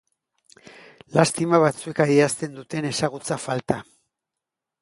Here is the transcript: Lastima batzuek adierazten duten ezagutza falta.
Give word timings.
Lastima 1.17 1.59
batzuek 1.65 2.01
adierazten 2.05 2.57
duten 2.61 2.91
ezagutza 2.93 3.41
falta. 3.47 3.79